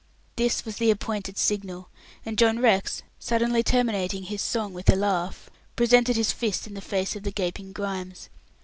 This 0.35 0.65
was 0.65 0.77
the 0.77 0.89
appointed 0.89 1.37
signal, 1.37 1.87
and 2.25 2.35
John 2.35 2.57
Rex, 2.57 3.03
suddenly 3.19 3.61
terminating 3.61 4.23
his 4.23 4.41
song 4.41 4.73
with 4.73 4.89
a 4.89 4.95
laugh, 4.95 5.47
presented 5.75 6.15
his 6.15 6.31
fist 6.33 6.65
in 6.65 6.73
the 6.73 6.81
face 6.81 7.15
of 7.15 7.21
the 7.21 7.31
gaping 7.31 7.71
Grimes. 7.71 8.27